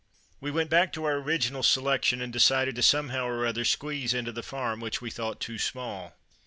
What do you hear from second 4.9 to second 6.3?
we thought too small.